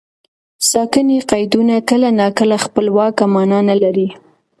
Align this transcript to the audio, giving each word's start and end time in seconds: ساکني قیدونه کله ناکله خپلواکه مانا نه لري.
ساکني 0.69 1.17
قیدونه 1.31 1.75
کله 1.89 2.09
ناکله 2.19 2.57
خپلواکه 2.65 3.25
مانا 3.33 3.59
نه 3.69 3.75
لري. 3.83 4.07